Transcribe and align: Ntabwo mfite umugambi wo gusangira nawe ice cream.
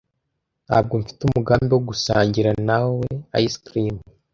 Ntabwo 0.65 0.93
mfite 1.01 1.21
umugambi 1.23 1.69
wo 1.73 1.81
gusangira 1.89 2.51
nawe 2.67 3.07
ice 3.45 3.57
cream. 3.65 3.95